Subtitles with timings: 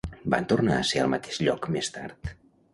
[0.33, 2.35] Van tornar a ser al mateix lloc més tard?